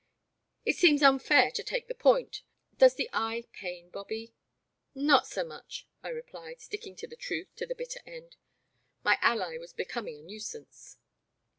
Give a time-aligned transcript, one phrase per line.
[0.65, 2.41] 'It seems unfair to take the point;—
[2.79, 4.33] does the eye pain, Bobby?"
[4.81, 8.35] '* Not so much," I replied, sticking to the truth to the bitter end.
[9.03, 10.97] My ally was becoming a nui sance.